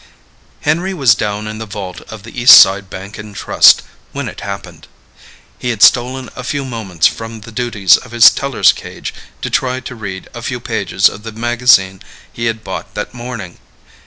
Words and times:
Henry 0.61 0.95
was 0.95 1.13
down 1.13 1.45
in 1.45 1.59
the 1.59 1.67
vault 1.67 2.01
of 2.11 2.23
the 2.23 2.31
Eastside 2.31 2.89
Bank 2.89 3.19
& 3.33 3.33
Trust 3.35 3.83
when 4.13 4.27
it 4.27 4.41
happened. 4.41 4.87
He 5.59 5.69
had 5.69 5.83
stolen 5.83 6.31
a 6.35 6.43
few 6.43 6.65
moments 6.65 7.05
from 7.05 7.41
the 7.41 7.51
duties 7.51 7.97
of 7.97 8.09
his 8.09 8.31
teller's 8.31 8.71
cage 8.73 9.13
to 9.43 9.51
try 9.51 9.79
to 9.81 9.93
read 9.93 10.27
a 10.33 10.41
few 10.41 10.59
pages 10.59 11.07
of 11.07 11.21
the 11.21 11.31
magazine 11.31 12.01
he 12.33 12.45
had 12.45 12.63
bought 12.63 12.95
that 12.95 13.13
morning. 13.13 13.59